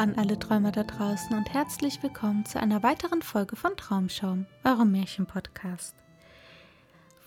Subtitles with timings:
[0.00, 4.92] An alle Träumer da draußen und herzlich willkommen zu einer weiteren Folge von Traumschaum, eurem
[4.92, 5.94] Märchenpodcast.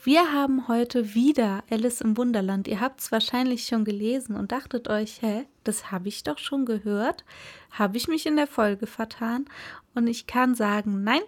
[0.04, 2.68] Wir haben heute wieder Alice im Wunderland.
[2.68, 6.66] Ihr habt es wahrscheinlich schon gelesen und dachtet euch, hä, das habe ich doch schon
[6.66, 7.24] gehört.
[7.70, 9.46] Habe ich mich in der Folge vertan?
[9.94, 11.22] Und ich kann sagen, nein,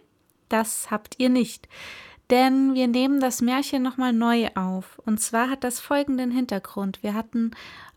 [0.49, 1.69] das habt ihr nicht.
[2.31, 4.97] Denn wir nehmen das Märchen nochmal neu auf.
[5.05, 7.03] Und zwar hat das folgenden Hintergrund.
[7.03, 7.51] Wir hatten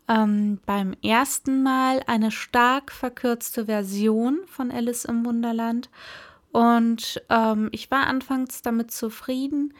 [0.09, 5.89] ähm, beim ersten Mal eine stark verkürzte Version von Alice im Wunderland.
[6.51, 9.73] Und ähm, ich war anfangs damit zufrieden,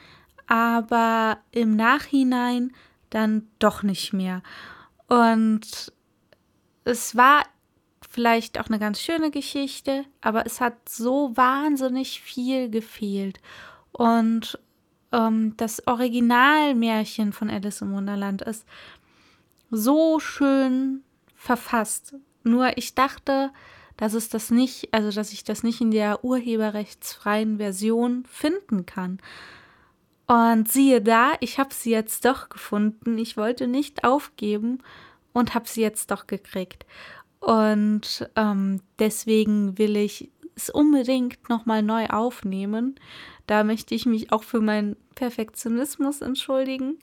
[0.45, 2.71] aber im Nachhinein
[3.09, 4.44] dann doch nicht mehr.
[5.08, 5.91] Und
[6.83, 7.43] es war
[8.08, 13.39] vielleicht auch eine ganz schöne Geschichte, aber es hat so wahnsinnig viel gefehlt.
[13.91, 14.59] Und
[15.11, 18.66] ähm, das Originalmärchen von Alice im Wunderland ist
[19.71, 21.03] so schön
[21.35, 22.15] verfasst.
[22.43, 23.51] Nur ich dachte,
[23.97, 29.19] dass es das nicht, also dass ich das nicht in der urheberrechtsfreien Version finden kann.
[30.25, 33.17] Und siehe da, ich habe sie jetzt doch gefunden.
[33.17, 34.79] Ich wollte nicht aufgeben
[35.33, 36.85] und habe sie jetzt doch gekriegt.
[37.39, 42.95] Und ähm, deswegen will ich es unbedingt nochmal neu aufnehmen.
[43.47, 46.99] Da möchte ich mich auch für meinen Perfektionismus entschuldigen.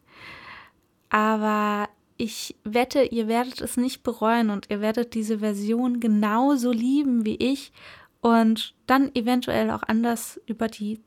[1.08, 7.26] Aber ich wette, ihr werdet es nicht bereuen und ihr werdet diese Version genauso lieben
[7.26, 7.72] wie ich
[8.20, 11.00] und dann eventuell auch anders über die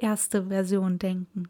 [0.00, 1.48] erste Version denken.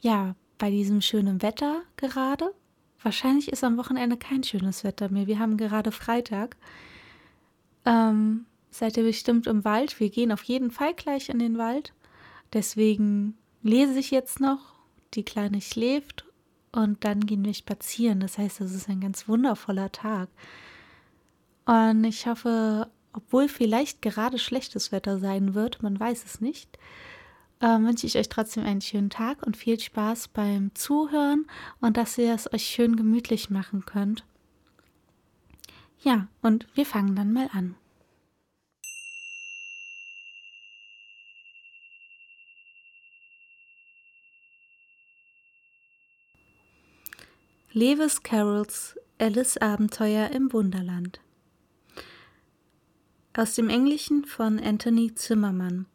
[0.00, 2.54] Ja, bei diesem schönen Wetter gerade.
[3.02, 5.26] Wahrscheinlich ist am Wochenende kein schönes Wetter mehr.
[5.26, 6.56] Wir haben gerade Freitag.
[7.84, 10.00] Ähm, seid ihr bestimmt im Wald?
[10.00, 11.92] Wir gehen auf jeden Fall gleich in den Wald.
[12.52, 14.74] Deswegen lese ich jetzt noch.
[15.14, 16.27] Die Kleine schläft
[16.72, 18.20] und dann gehen wir spazieren.
[18.20, 20.28] Das heißt, es ist ein ganz wundervoller Tag.
[21.66, 26.78] Und ich hoffe, obwohl vielleicht gerade schlechtes Wetter sein wird, man weiß es nicht,
[27.60, 31.46] äh, wünsche ich euch trotzdem einen schönen Tag und viel Spaß beim Zuhören
[31.80, 34.24] und dass ihr es euch schön gemütlich machen könnt.
[36.00, 37.74] Ja, und wir fangen dann mal an.
[47.80, 51.20] Lewis Carrolls Alice Abenteuer im Wunderland.
[53.34, 55.86] Aus dem Englischen von Anthony Zimmermann.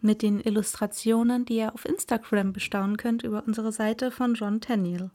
[0.00, 5.10] Mit den Illustrationen, die ihr auf Instagram bestaunen könnt über unsere Seite von John Tenniel.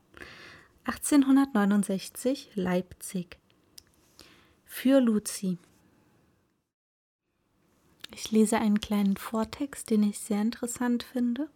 [0.83, 3.37] 1869 Leipzig.
[4.65, 5.57] Für Luzi.
[8.13, 11.47] Ich lese einen kleinen Vortext, den ich sehr interessant finde.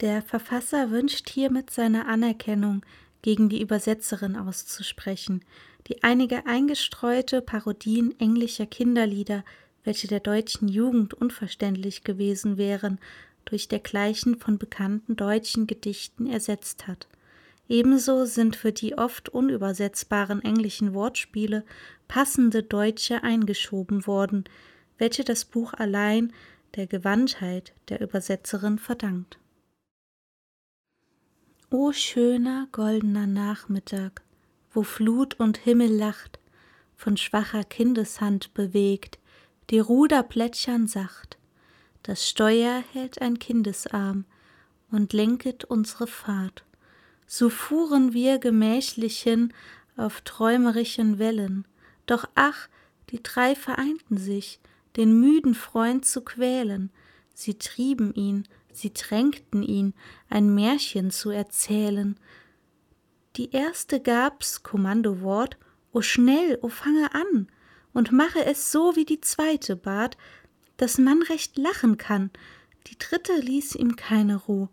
[0.00, 2.84] Der Verfasser wünscht hiermit seine Anerkennung
[3.22, 5.42] gegen die Übersetzerin auszusprechen,
[5.88, 9.42] die einige eingestreute Parodien englischer Kinderlieder,
[9.84, 12.98] welche der deutschen Jugend unverständlich gewesen wären,
[13.46, 17.08] durch dergleichen von bekannten deutschen Gedichten ersetzt hat.
[17.68, 21.64] Ebenso sind für die oft unübersetzbaren englischen Wortspiele
[22.06, 24.44] passende deutsche eingeschoben worden,
[24.98, 26.32] welche das Buch allein
[26.74, 29.38] der Gewandtheit der Übersetzerin verdankt.
[31.68, 34.22] O schöner goldener Nachmittag,
[34.72, 36.38] wo Flut und Himmel lacht,
[36.94, 39.18] von schwacher Kindeshand bewegt,
[39.70, 41.38] die Ruder plätschern sacht,
[42.04, 44.26] das Steuer hält ein Kindesarm
[44.92, 46.64] und lenket unsere Fahrt.
[47.26, 49.52] So fuhren wir gemächlich hin
[49.96, 51.66] auf träumerischen Wellen,
[52.06, 52.68] doch ach,
[53.10, 54.60] die drei vereinten sich,
[54.94, 56.92] den müden Freund zu quälen,
[57.34, 58.46] sie trieben ihn,
[58.76, 59.94] sie drängten ihn,
[60.28, 62.18] ein Märchen zu erzählen.
[63.36, 65.56] Die erste gab's Kommandowort,
[65.92, 67.48] o schnell, o fange an,
[67.92, 70.16] und mache es so, wie die zweite bat,
[70.76, 72.30] dass man recht lachen kann.
[72.86, 74.68] Die dritte ließ ihm keine Ruh.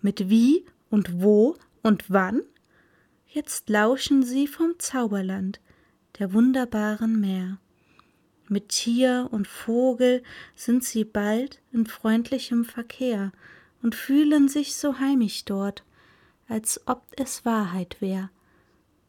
[0.00, 2.42] Mit wie und wo und wann?
[3.26, 5.60] Jetzt lauschen sie vom Zauberland,
[6.18, 7.58] der wunderbaren Meer.
[8.48, 10.22] Mit Tier und Vogel
[10.54, 13.32] sind sie bald in freundlichem Verkehr
[13.82, 15.82] und fühlen sich so heimisch dort,
[16.48, 18.30] als ob es Wahrheit wär.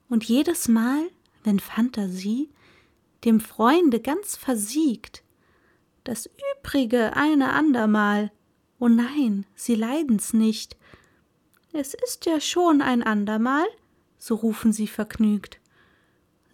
[0.07, 1.09] Und jedes Mal,
[1.43, 2.49] wenn Phantasie
[3.25, 5.23] dem Freunde ganz versiegt,
[6.05, 8.31] das übrige eine andermal,
[8.79, 10.77] oh nein, sie leiden's nicht.
[11.73, 13.65] Es ist ja schon ein andermal,
[14.17, 15.59] so rufen sie vergnügt.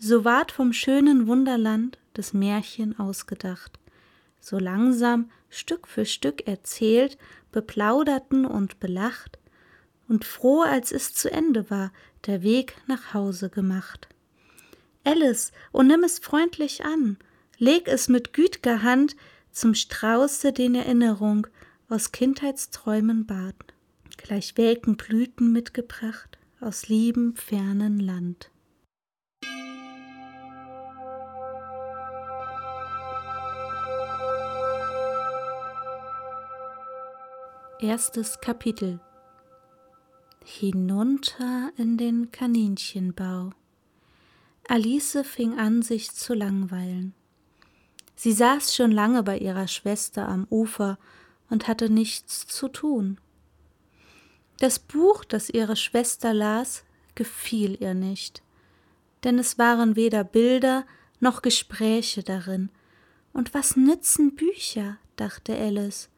[0.03, 3.79] So ward vom schönen Wunderland das Märchen ausgedacht.
[4.39, 7.19] So langsam, Stück für Stück erzählt,
[7.51, 9.37] beplauderten und belacht,
[10.07, 11.93] und froh, als es zu Ende war,
[12.25, 14.07] der Weg nach Hause gemacht.
[15.03, 17.17] Alice, und nimm es freundlich an,
[17.59, 19.15] leg es mit güt'ger Hand
[19.51, 21.45] zum Strauße den Erinnerung
[21.89, 23.53] aus Kindheitsträumen bat,
[24.17, 28.50] gleich welken Blüten mitgebracht aus liebem fernen Land.
[37.81, 38.99] Erstes Kapitel
[40.45, 43.53] Hinunter in den Kaninchenbau.
[44.67, 47.15] Alice fing an, sich zu langweilen.
[48.15, 50.99] Sie saß schon lange bei ihrer Schwester am Ufer
[51.49, 53.19] und hatte nichts zu tun.
[54.59, 56.83] Das Buch, das ihre Schwester las,
[57.15, 58.43] gefiel ihr nicht,
[59.23, 60.85] denn es waren weder Bilder
[61.19, 62.69] noch Gespräche darin.
[63.33, 66.10] Und was nützen Bücher, dachte Alice,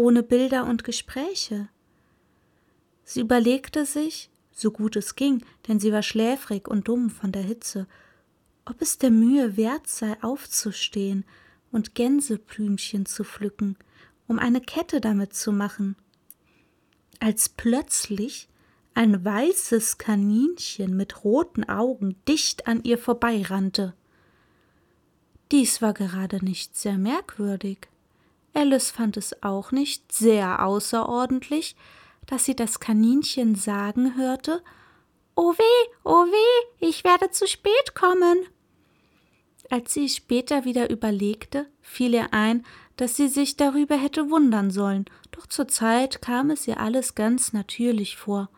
[0.00, 1.68] ohne Bilder und Gespräche?
[3.04, 7.42] Sie überlegte sich, so gut es ging, denn sie war schläfrig und dumm von der
[7.42, 7.86] Hitze,
[8.64, 11.24] ob es der Mühe wert sei, aufzustehen
[11.70, 13.76] und Gänseblümchen zu pflücken,
[14.26, 15.96] um eine Kette damit zu machen.
[17.18, 18.48] Als plötzlich
[18.94, 23.94] ein weißes Kaninchen mit roten Augen dicht an ihr vorbeirannte.
[25.52, 27.88] Dies war gerade nicht sehr merkwürdig.
[28.52, 31.76] Alice fand es auch nicht sehr außerordentlich,
[32.26, 34.62] dass sie das Kaninchen sagen hörte
[35.34, 38.44] Oh weh, oh weh, ich werde zu spät kommen.
[39.70, 42.66] Als sie später wieder überlegte, fiel ihr ein,
[42.96, 47.52] dass sie sich darüber hätte wundern sollen, doch zur Zeit kam es ihr alles ganz
[47.52, 48.50] natürlich vor.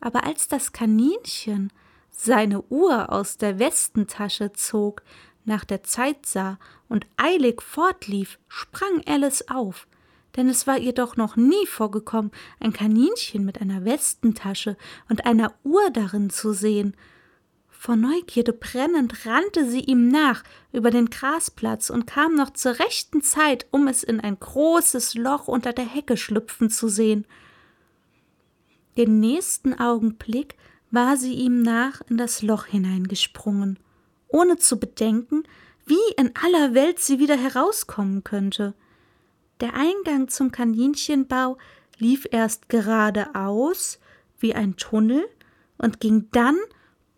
[0.00, 1.72] Aber als das Kaninchen
[2.10, 5.02] seine Uhr aus der Westentasche zog,
[5.44, 6.58] nach der Zeit sah
[6.88, 9.86] und eilig fortlief, sprang Alice auf,
[10.36, 14.76] denn es war ihr doch noch nie vorgekommen, ein Kaninchen mit einer Westentasche
[15.08, 16.96] und einer Uhr darin zu sehen,
[17.84, 20.42] vor Neugierde brennend rannte sie ihm nach
[20.72, 25.48] über den Grasplatz und kam noch zur rechten Zeit, um es in ein großes Loch
[25.48, 27.26] unter der Hecke schlüpfen zu sehen.
[28.96, 30.56] Den nächsten Augenblick
[30.90, 33.78] war sie ihm nach in das Loch hineingesprungen,
[34.34, 35.44] ohne zu bedenken,
[35.86, 38.74] wie in aller Welt sie wieder herauskommen könnte.
[39.60, 41.56] Der Eingang zum Kaninchenbau
[41.98, 44.00] lief erst geradeaus
[44.40, 45.24] wie ein Tunnel
[45.78, 46.58] und ging dann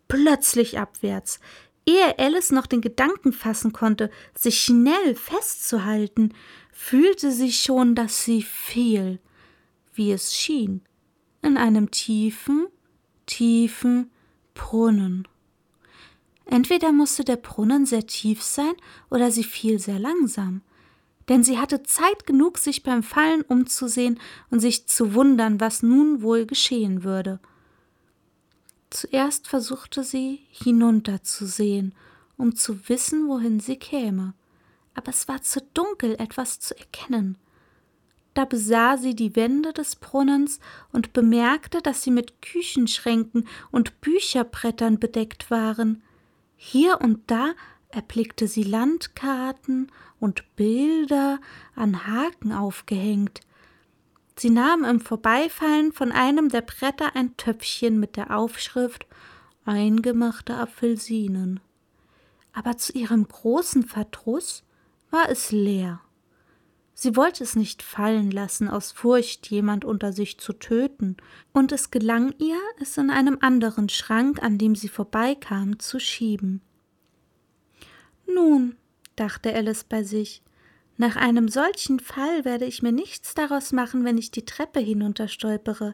[0.07, 1.39] plötzlich abwärts.
[1.87, 6.35] Ehe Alice noch den Gedanken fassen konnte, sich schnell festzuhalten,
[6.71, 9.19] fühlte sie schon, dass sie fiel,
[9.95, 10.83] wie es schien,
[11.41, 12.67] in einem tiefen,
[13.25, 14.11] tiefen
[14.53, 15.27] Brunnen.
[16.49, 18.73] Entweder musste der Brunnen sehr tief sein
[19.09, 20.61] oder sie fiel sehr langsam,
[21.27, 26.21] denn sie hatte Zeit genug, sich beim Fallen umzusehen und sich zu wundern, was nun
[26.21, 27.39] wohl geschehen würde.
[28.89, 31.93] Zuerst versuchte sie, hinunterzusehen,
[32.37, 34.33] um zu wissen, wohin sie käme,
[34.93, 37.37] aber es war zu dunkel, etwas zu erkennen.
[38.33, 40.59] Da besah sie die Wände des Brunnens
[40.93, 46.03] und bemerkte, dass sie mit Küchenschränken und Bücherbrettern bedeckt waren.
[46.57, 47.53] Hier und da
[47.89, 51.39] erblickte sie Landkarten und Bilder
[51.75, 53.41] an Haken aufgehängt,
[54.39, 59.07] Sie nahm im Vorbeifallen von einem der Bretter ein Töpfchen mit der Aufschrift
[59.65, 61.59] Eingemachte Apfelsinen.
[62.53, 64.63] Aber zu ihrem großen Verdruss
[65.09, 66.01] war es leer.
[66.99, 71.15] Sie wollte es nicht fallen lassen aus Furcht, jemand unter sich zu töten,
[71.53, 76.59] und es gelang ihr, es in einem anderen Schrank, an dem sie vorbeikam, zu schieben.
[78.25, 78.77] Nun,
[79.15, 80.41] dachte Alice bei sich,
[80.97, 85.93] nach einem solchen Fall werde ich mir nichts daraus machen, wenn ich die Treppe hinunterstolpere.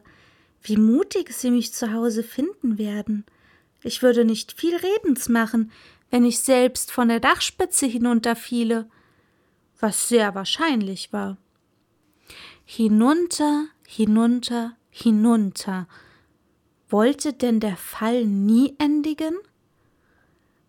[0.62, 3.26] Wie mutig sie mich zu Hause finden werden.
[3.82, 5.70] Ich würde nicht viel Redens machen,
[6.10, 8.88] wenn ich selbst von der Dachspitze hinunterfiele,
[9.80, 11.36] was sehr wahrscheinlich war.
[12.64, 15.86] Hinunter, hinunter, hinunter.
[16.88, 19.34] Wollte denn der Fall nie endigen?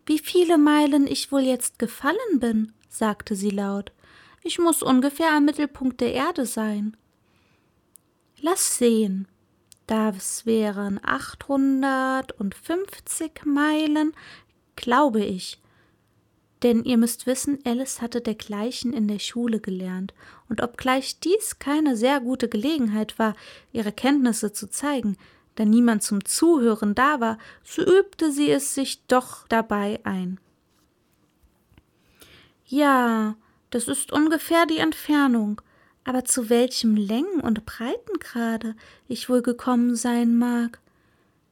[0.05, 3.91] Wie viele Meilen ich wohl jetzt gefallen bin, sagte sie laut.
[4.43, 6.95] Ich muss ungefähr am Mittelpunkt der Erde sein.
[8.39, 9.27] Lass sehen.
[9.87, 14.13] Das wären 850 Meilen,
[14.75, 15.59] glaube ich.
[16.65, 20.15] Denn ihr müsst wissen, Alice hatte dergleichen in der Schule gelernt,
[20.49, 23.35] und obgleich dies keine sehr gute Gelegenheit war,
[23.71, 25.15] ihre Kenntnisse zu zeigen,
[25.53, 30.39] da niemand zum Zuhören da war, so übte sie es sich doch dabei ein.
[32.65, 33.35] Ja,
[33.69, 35.61] das ist ungefähr die Entfernung,
[36.03, 38.75] aber zu welchem Längen- und Breitengrade
[39.07, 40.79] ich wohl gekommen sein mag.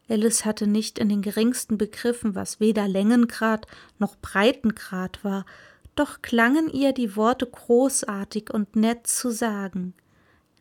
[0.09, 3.67] Alice hatte nicht in den geringsten begriffen, was weder Längengrad
[3.99, 5.45] noch Breitengrad war,
[5.95, 9.93] doch klangen ihr die Worte großartig und nett zu sagen.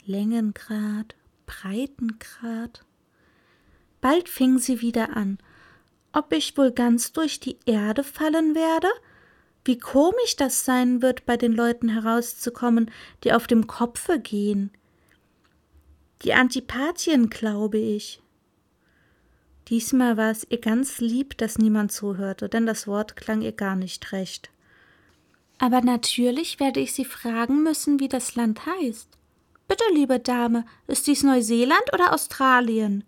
[0.04, 2.84] Längengrad, Breitengrad.
[4.00, 5.38] Bald fing sie wieder an.
[6.12, 8.88] Ob ich wohl ganz durch die Erde fallen werde?
[9.64, 12.90] Wie komisch das sein wird, bei den Leuten herauszukommen,
[13.24, 14.70] die auf dem Kopfe gehen.
[16.22, 18.21] Die Antipathien, glaube ich.
[19.68, 23.76] Diesmal war es ihr ganz lieb, dass niemand zuhörte, denn das Wort klang ihr gar
[23.76, 24.50] nicht recht.
[25.58, 29.08] Aber natürlich werde ich Sie fragen müssen, wie das Land heißt.
[29.68, 33.04] Bitte, liebe Dame, ist dies Neuseeland oder Australien?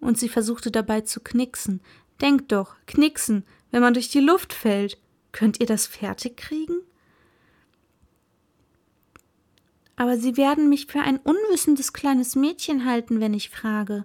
[0.00, 1.80] Und sie versuchte dabei zu knicksen.
[2.20, 4.98] Denkt doch, knicksen, wenn man durch die Luft fällt.
[5.32, 6.80] Könnt ihr das fertig kriegen?
[9.96, 14.04] Aber Sie werden mich für ein unwissendes kleines Mädchen halten, wenn ich frage.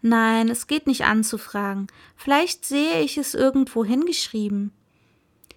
[0.00, 1.88] Nein, es geht nicht an zu fragen.
[2.16, 4.72] Vielleicht sehe ich es irgendwo hingeschrieben.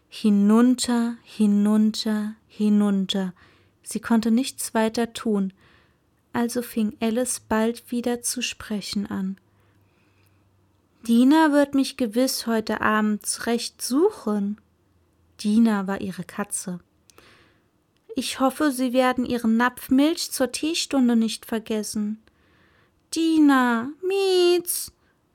[0.09, 3.33] Hinunter, hinunter, hinunter.
[3.83, 5.53] Sie konnte nichts weiter tun.
[6.33, 9.37] Also fing Alice bald wieder zu sprechen an.
[11.07, 14.61] Dina wird mich gewiss heute Abend recht suchen.
[15.39, 16.79] Dina war ihre Katze.
[18.15, 22.21] Ich hoffe, Sie werden Ihren Napf Milch zur Teestunde nicht vergessen.
[23.13, 24.91] Dina, Mietz,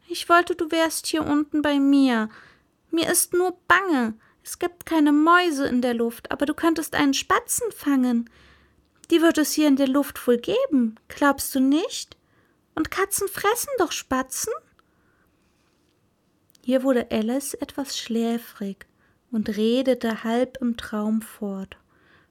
[0.09, 2.31] ich wollte, du wärst hier unten bei mir.
[2.91, 4.15] Mir ist nur bange.
[4.43, 8.31] Es gibt keine Mäuse in der Luft, aber du könntest einen Spatzen fangen.
[9.11, 12.17] Die wird es hier in der Luft wohl geben, glaubst du nicht?
[12.75, 14.53] Und Katzen fressen doch Spatzen?
[16.65, 18.87] Hier wurde Alice etwas schläfrig
[19.31, 21.77] und redete halb im Traum fort.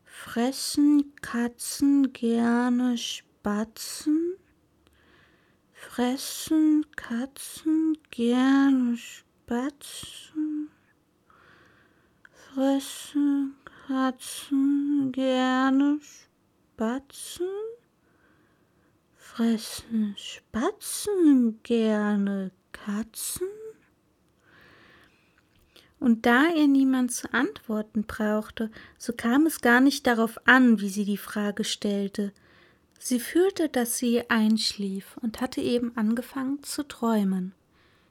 [0.04, 4.36] Fressen Katzen gerne Spatzen?
[5.88, 10.70] Fressen Katzen gerne Spatzen?
[12.32, 13.56] Fressen
[13.88, 17.48] Katzen gerne Spatzen?
[19.16, 23.48] Fressen Spatzen gerne Katzen?
[26.00, 30.90] Und da ihr niemand zu antworten brauchte, so kam es gar nicht darauf an, wie
[30.90, 32.34] sie die Frage stellte,
[33.00, 37.54] Sie fühlte, dass sie einschlief und hatte eben angefangen zu träumen.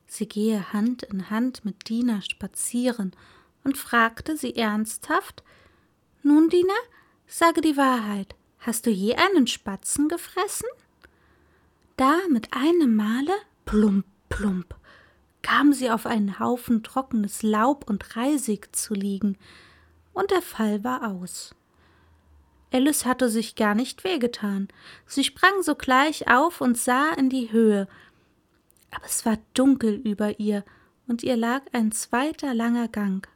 [0.07, 3.13] Sie gehe Hand in Hand mit Dina spazieren
[3.65, 5.43] und fragte sie ernsthaft
[6.23, 6.75] Nun, Dina,
[7.27, 10.69] sage die Wahrheit, hast du je einen Spatzen gefressen?
[11.97, 14.75] Da mit einem Male plump, plump,
[15.43, 19.39] kam sie auf einen Haufen trockenes Laub und Reisig zu liegen,
[20.13, 21.55] und der Fall war aus.
[22.75, 24.67] Alice hatte sich gar nicht wehgetan.
[25.07, 27.87] Sie sprang sogleich auf und sah in die Höhe.
[28.91, 30.65] Aber es war dunkel über ihr,
[31.07, 33.29] und ihr lag ein zweiter langer Gang.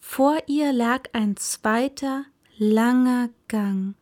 [0.00, 2.26] Vor ihr lag ein zweiter
[2.58, 3.94] langer Gang,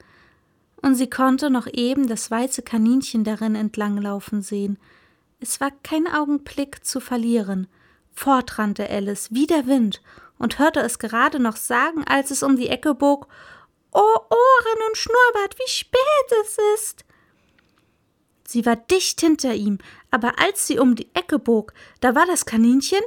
[0.82, 4.78] und sie konnte noch eben das weiße Kaninchen darin entlanglaufen sehen.
[5.38, 7.68] Es war kein Augenblick zu verlieren.
[8.12, 10.02] Fort rannte Alice wie der Wind
[10.38, 13.28] und hörte es gerade noch sagen, als es um die Ecke bog
[13.92, 16.00] Oh Ohren und Schnurrbart, wie spät
[16.42, 17.04] es ist.
[18.46, 19.78] Sie war dicht hinter ihm,
[20.10, 23.02] aber als sie um die Ecke bog, da war das Kaninchen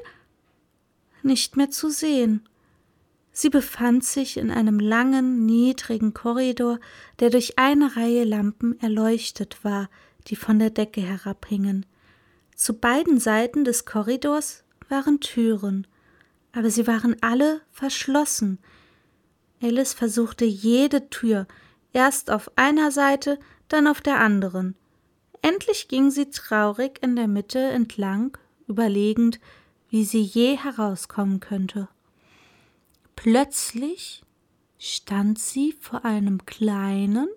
[1.21, 2.47] nicht mehr zu sehen.
[3.31, 6.79] Sie befand sich in einem langen, niedrigen Korridor,
[7.19, 9.89] der durch eine Reihe Lampen erleuchtet war,
[10.27, 11.85] die von der Decke herabhingen.
[12.55, 15.87] Zu beiden Seiten des Korridors waren Türen,
[16.51, 18.59] aber sie waren alle verschlossen,
[19.63, 21.47] Alice versuchte jede Tür,
[21.93, 23.39] erst auf einer Seite,
[23.69, 24.75] dann auf der anderen.
[25.41, 29.39] Endlich ging sie traurig in der Mitte entlang, überlegend,
[29.89, 31.87] wie sie je herauskommen könnte.
[33.15, 34.23] Plötzlich
[34.77, 37.29] stand sie vor einem kleinen,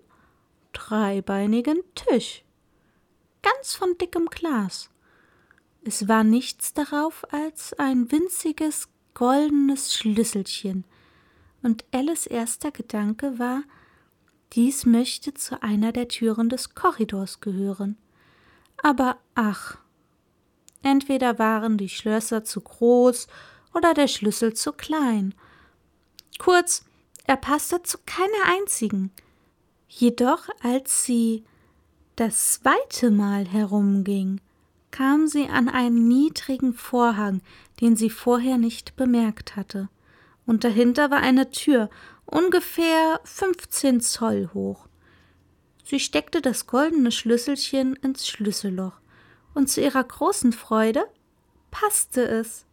[0.73, 2.43] dreibeinigen Tisch,
[3.41, 4.89] ganz von dickem Glas.
[5.83, 10.83] Es war nichts darauf als ein winziges goldenes Schlüsselchen,
[11.61, 13.63] und Alice erster Gedanke war,
[14.53, 17.97] dies möchte zu einer der Türen des Korridors gehören.
[18.81, 19.77] Aber ach,
[20.83, 23.27] entweder waren die Schlösser zu groß
[23.73, 25.33] oder der Schlüssel zu klein.
[26.39, 26.85] Kurz,
[27.25, 29.11] er passte zu keiner einzigen.
[29.89, 31.43] Jedoch, als sie
[32.15, 34.39] das zweite Mal herumging,
[34.91, 37.41] kam sie an einen niedrigen Vorhang,
[37.81, 39.89] den sie vorher nicht bemerkt hatte
[40.47, 41.91] und dahinter war eine Tür,
[42.25, 44.87] ungefähr 15 Zoll hoch.
[45.83, 48.99] Sie steckte das goldene Schlüsselchen ins Schlüsselloch,
[49.53, 51.05] und zu ihrer großen Freude
[51.69, 52.65] passte es.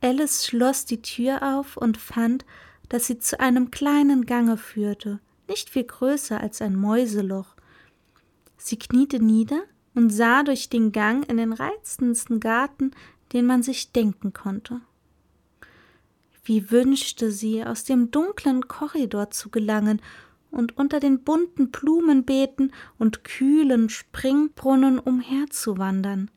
[0.00, 2.44] Alice schloss die Tür auf und fand,
[2.88, 7.54] dass sie zu einem kleinen Gange führte, nicht viel größer als ein Mäuseloch.
[8.56, 9.62] Sie kniete nieder
[9.94, 12.92] und sah durch den Gang in den reizendsten Garten,
[13.32, 14.80] den man sich denken konnte.
[16.44, 20.02] Wie wünschte sie, aus dem dunklen Korridor zu gelangen
[20.50, 26.30] und unter den bunten Blumenbeeten und kühlen Springbrunnen umherzuwandern.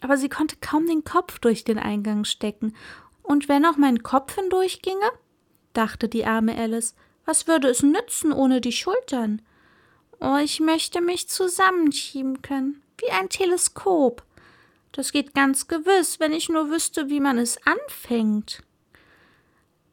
[0.00, 2.74] Aber sie konnte kaum den Kopf durch den Eingang stecken,
[3.22, 5.10] und wenn auch mein Kopf hindurchginge,
[5.74, 6.94] dachte die arme Alice,
[7.26, 9.42] was würde es nützen ohne die Schultern?
[10.18, 14.24] Oh, ich möchte mich zusammenschieben können, wie ein Teleskop.
[14.92, 18.62] Das geht ganz gewiss, wenn ich nur wüsste, wie man es anfängt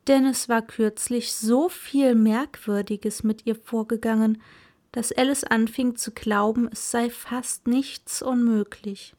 [0.08, 4.42] denn es war kürzlich so viel Merkwürdiges mit ihr vorgegangen,
[4.92, 9.14] dass Alice anfing zu glauben, es sei fast nichts unmöglich.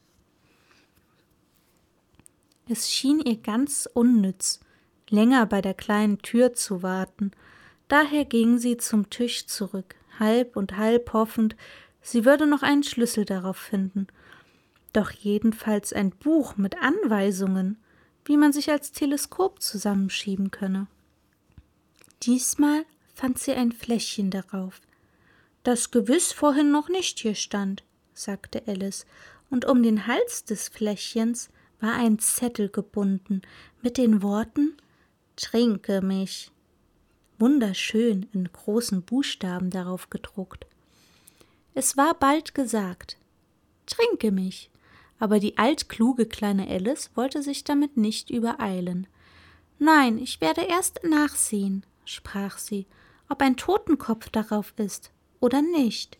[2.69, 4.59] Es schien ihr ganz unnütz,
[5.09, 7.31] länger bei der kleinen Tür zu warten,
[7.87, 11.55] daher ging sie zum Tisch zurück, halb und halb hoffend,
[12.01, 14.07] sie würde noch einen Schlüssel darauf finden,
[14.93, 17.77] doch jedenfalls ein Buch mit Anweisungen,
[18.27, 20.87] wie man sich als Teleskop zusammenschieben könne.
[22.23, 24.81] Diesmal fand sie ein Fläschchen darauf,
[25.63, 29.05] das gewiss vorhin noch nicht hier stand, sagte Alice,
[29.49, 33.41] und um den Hals des Fläschchens war ein Zettel gebunden
[33.81, 34.75] mit den Worten
[35.35, 36.51] Trinke mich.
[37.39, 40.65] Wunderschön in großen Buchstaben darauf gedruckt.
[41.75, 43.17] Es war bald gesagt.
[43.85, 44.71] Trinke mich
[45.19, 49.07] aber die altkluge kleine Alice wollte sich damit nicht übereilen.
[49.79, 52.87] Nein, ich werde erst nachsehen, sprach sie,
[53.29, 56.17] ob ein Totenkopf darauf ist oder nicht.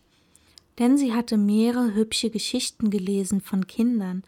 [0.79, 4.23] Denn sie hatte mehrere hübsche Geschichten gelesen von Kindern,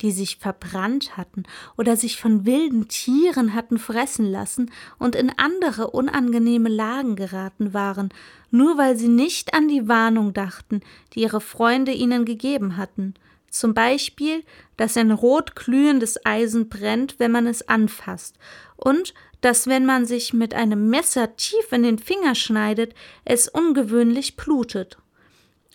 [0.00, 1.42] die sich verbrannt hatten
[1.76, 8.08] oder sich von wilden Tieren hatten fressen lassen und in andere unangenehme Lagen geraten waren,
[8.50, 10.80] nur weil sie nicht an die Warnung dachten,
[11.12, 13.14] die ihre Freunde ihnen gegeben hatten,
[13.50, 14.44] zum Beispiel,
[14.76, 18.38] dass ein rot glühendes Eisen brennt, wenn man es anfasst,
[18.76, 24.36] und dass, wenn man sich mit einem Messer tief in den Finger schneidet, es ungewöhnlich
[24.36, 24.98] blutet.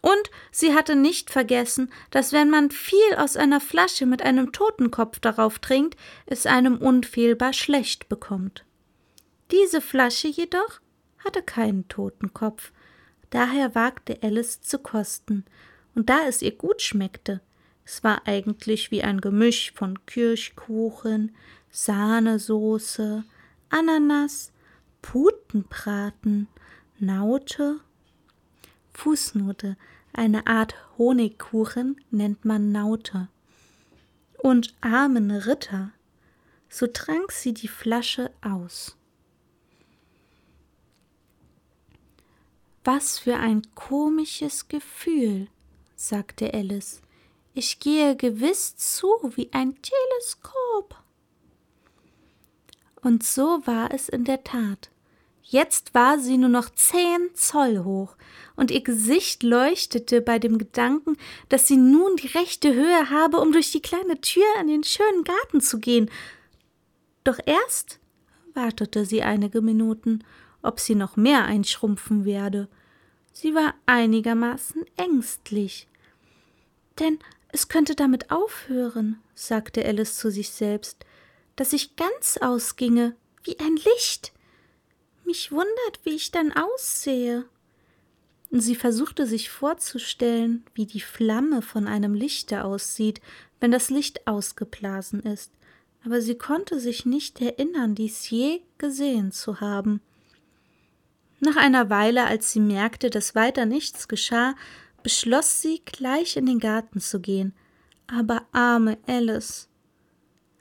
[0.01, 5.19] Und sie hatte nicht vergessen, dass wenn man viel aus einer Flasche mit einem Totenkopf
[5.19, 8.65] darauf trinkt, es einem unfehlbar schlecht bekommt.
[9.51, 10.79] Diese Flasche jedoch
[11.23, 12.71] hatte keinen Totenkopf,
[13.31, 15.43] daher wagte Alice zu kosten,
[15.95, 17.41] und da es ihr gut schmeckte,
[17.85, 21.35] es war eigentlich wie ein Gemisch von Kirschkuchen,
[21.69, 23.23] Sahnesoße,
[23.69, 24.51] Ananas,
[25.01, 26.47] Putenbraten,
[26.97, 27.79] Naute.
[28.93, 29.77] Fußnote.
[30.13, 33.27] Eine Art Honigkuchen nennt man Naute.
[34.37, 35.91] Und armen Ritter.
[36.69, 38.97] So trank sie die Flasche aus.
[42.83, 45.47] Was für ein komisches Gefühl,
[45.95, 47.01] sagte Alice.
[47.57, 50.95] Ich gehe gewiss zu wie ein Teleskop.
[53.01, 54.91] Und so war es in der Tat.
[55.41, 58.17] Jetzt war sie nur noch zehn Zoll hoch,
[58.57, 61.15] und ihr Gesicht leuchtete bei dem Gedanken,
[61.47, 65.23] dass sie nun die rechte Höhe habe, um durch die kleine Tür in den schönen
[65.23, 66.11] Garten zu gehen.
[67.23, 67.99] Doch erst
[68.53, 70.25] wartete sie einige Minuten,
[70.61, 72.67] ob sie noch mehr einschrumpfen werde.
[73.31, 75.87] Sie war einigermaßen ängstlich.
[76.99, 77.19] Denn
[77.55, 81.05] es könnte damit aufhören, sagte Alice zu sich selbst,
[81.55, 84.33] dass ich ganz ausginge, wie ein Licht.
[85.23, 87.45] Mich wundert, wie ich dann aussehe.
[88.51, 93.21] Sie versuchte sich vorzustellen, wie die Flamme von einem Lichte aussieht,
[93.61, 95.53] wenn das Licht ausgeblasen ist,
[96.03, 100.01] aber sie konnte sich nicht erinnern, dies je gesehen zu haben.
[101.39, 104.55] Nach einer Weile, als sie merkte, dass weiter nichts geschah,
[105.05, 107.53] beschloss sie, gleich in den Garten zu gehen.
[108.07, 109.69] Aber arme Alice.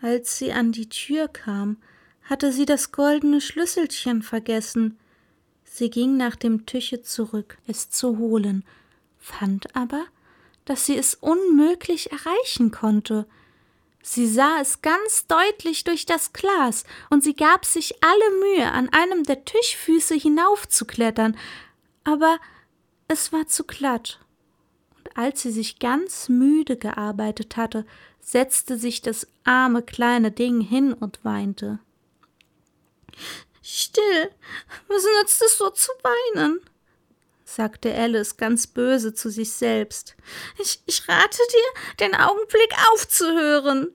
[0.03, 1.79] Als sie an die Tür kam,
[2.25, 4.99] hatte sie das goldene Schlüsselchen vergessen.
[5.65, 8.67] Sie ging nach dem Tische zurück, es zu holen,
[9.19, 10.05] fand aber,
[10.67, 13.27] dass sie es unmöglich erreichen konnte.
[14.03, 18.91] Sie sah es ganz deutlich durch das Glas, und sie gab sich alle Mühe, an
[18.91, 21.35] einem der Tischfüße hinaufzuklettern,
[22.05, 22.39] aber
[23.09, 24.19] es war zu glatt
[25.15, 27.85] als sie sich ganz müde gearbeitet hatte,
[28.21, 31.79] setzte sich das arme kleine Ding hin und weinte.
[33.63, 34.31] Still,
[34.89, 36.61] was nützt es so zu weinen?
[37.45, 40.17] sagte Alice ganz böse zu sich selbst.
[40.59, 43.89] Ich, ich rate dir, den Augenblick aufzuhören.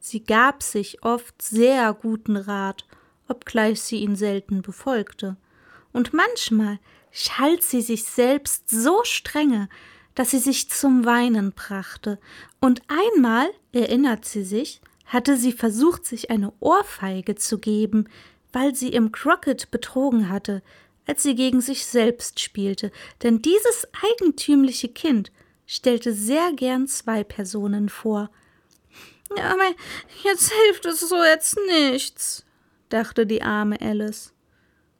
[0.00, 2.84] Sie gab sich oft sehr guten Rat,
[3.26, 5.36] obgleich sie ihn selten befolgte.
[5.92, 6.78] Und manchmal
[7.14, 9.68] schalt sie sich selbst so strenge,
[10.16, 12.18] dass sie sich zum Weinen brachte,
[12.60, 18.08] und einmal, erinnert sie sich, hatte sie versucht, sich eine Ohrfeige zu geben,
[18.52, 20.62] weil sie im Crockett betrogen hatte,
[21.06, 22.90] als sie gegen sich selbst spielte,
[23.22, 25.30] denn dieses eigentümliche Kind
[25.66, 28.30] stellte sehr gern zwei Personen vor.
[29.36, 29.70] Ja, aber
[30.24, 32.44] jetzt hilft es so jetzt nichts,
[32.88, 34.33] dachte die arme Alice.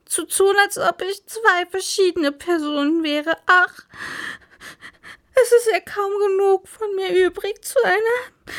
[0.04, 3.36] Zu tun, als ob ich zwei verschiedene Personen wäre.
[3.46, 3.78] Ach,
[5.34, 8.54] es ist ja kaum genug von mir übrig zu einer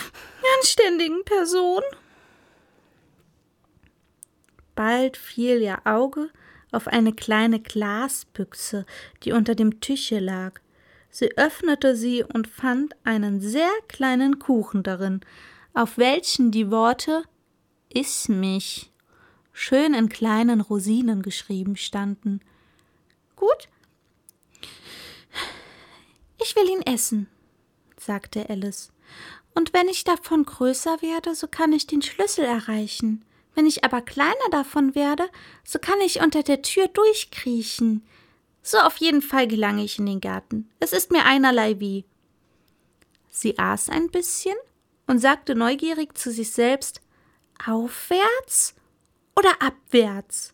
[0.58, 1.84] anständigen Person.
[4.76, 6.30] Bald fiel ihr Auge
[6.72, 8.86] auf eine kleine Glasbüchse,
[9.24, 10.60] die unter dem Tische lag.
[11.10, 15.22] Sie öffnete sie und fand einen sehr kleinen Kuchen darin,
[15.74, 17.24] auf welchen die Worte
[17.88, 18.92] Iss mich
[19.56, 22.42] schön in kleinen Rosinen geschrieben standen.
[23.38, 23.70] Gut,
[26.42, 27.28] ich will ihn essen,
[27.98, 28.92] sagte Alice.
[29.56, 33.24] Und wenn ich davon größer werde, so kann ich den Schlüssel erreichen.
[33.56, 35.30] Wenn ich aber kleiner davon werde,
[35.64, 38.06] so kann ich unter der Tür durchkriechen.
[38.62, 40.70] So auf jeden Fall gelange ich in den Garten.
[40.82, 42.04] Es ist mir einerlei wie.
[43.30, 44.58] Sie aß ein bisschen
[45.08, 47.00] und sagte neugierig zu sich selbst
[47.66, 48.76] Aufwärts
[49.36, 50.54] oder abwärts?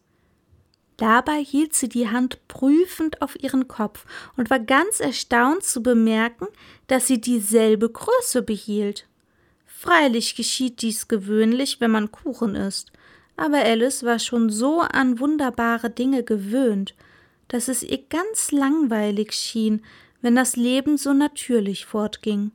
[0.97, 4.05] Dabei hielt sie die Hand prüfend auf ihren Kopf
[4.37, 6.47] und war ganz erstaunt zu bemerken,
[6.85, 9.07] dass sie dieselbe Größe behielt.
[9.65, 12.91] Freilich geschieht dies gewöhnlich, wenn man Kuchen isst,
[13.35, 16.93] aber Alice war schon so an wunderbare Dinge gewöhnt,
[17.47, 19.81] dass es ihr ganz langweilig schien,
[20.21, 22.51] wenn das Leben so natürlich fortging.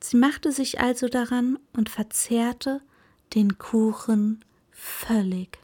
[0.00, 2.80] Sie machte sich also daran und verzehrte
[3.34, 4.44] den Kuchen
[4.86, 5.58] völlig.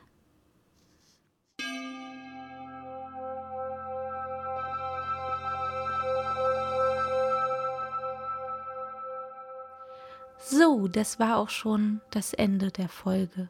[10.45, 13.49] So, das war auch schon das Ende der Folge.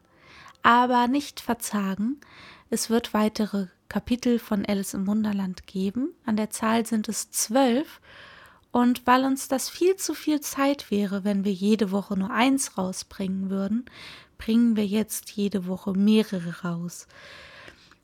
[0.62, 2.20] Aber nicht verzagen,
[2.70, 6.14] es wird weitere Kapitel von Alice im Wunderland geben.
[6.24, 8.00] An der Zahl sind es zwölf.
[8.70, 12.78] Und weil uns das viel zu viel Zeit wäre, wenn wir jede Woche nur eins
[12.78, 13.85] rausbringen würden,
[14.44, 17.07] bringen wir jetzt jede Woche mehrere raus.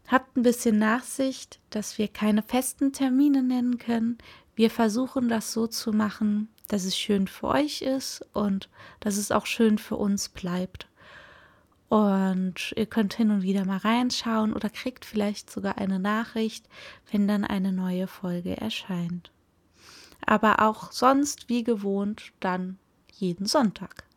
[0.06, 4.18] Habt ein bisschen Nachsicht, dass wir keine festen Termine nennen können.
[4.54, 8.68] Wir versuchen das so zu machen, dass es schön für euch ist und
[9.00, 10.86] dass es auch schön für uns bleibt.
[11.88, 16.68] Und ihr könnt hin und wieder mal reinschauen oder kriegt vielleicht sogar eine Nachricht,
[17.10, 19.32] wenn dann eine neue Folge erscheint.
[20.24, 22.78] Aber auch sonst wie gewohnt dann
[23.12, 24.07] jeden Sonntag.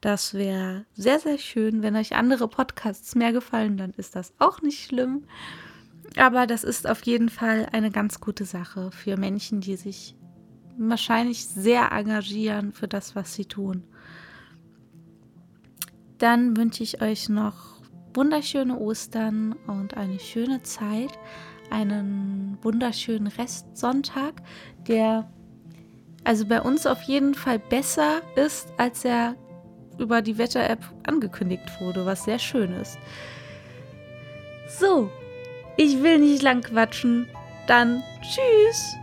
[0.00, 1.82] Das wäre sehr, sehr schön.
[1.82, 5.24] Wenn euch andere Podcasts mehr gefallen, dann ist das auch nicht schlimm.
[6.16, 10.14] Aber das ist auf jeden Fall eine ganz gute Sache für Menschen, die sich
[10.78, 13.82] wahrscheinlich sehr engagieren für das, was sie tun.
[16.18, 17.80] Dann wünsche ich euch noch
[18.14, 21.12] wunderschöne Ostern und eine schöne Zeit,
[21.70, 24.42] einen wunderschönen Restsonntag,
[24.86, 25.30] der
[26.24, 29.36] also bei uns auf jeden Fall besser ist, als er
[29.98, 32.98] über die Wetter-App angekündigt wurde, was sehr schön ist.
[34.68, 35.10] So,
[35.76, 37.28] ich will nicht lang quatschen.
[37.66, 38.96] Dann tschüss.